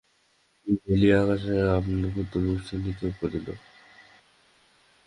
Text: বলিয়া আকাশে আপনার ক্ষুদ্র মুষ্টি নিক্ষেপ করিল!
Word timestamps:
বলিয়া 0.83 1.17
আকাশে 1.23 1.53
আপনার 1.77 2.09
ক্ষুদ্র 2.13 2.35
মুষ্টি 2.45 2.75
নিক্ষেপ 2.77 3.13
করিল! 3.21 3.47